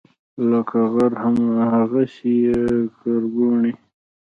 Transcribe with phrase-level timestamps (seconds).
[0.49, 1.11] لکه غر،
[1.71, 2.59] هغسي یې
[2.99, 3.73] کربوڼی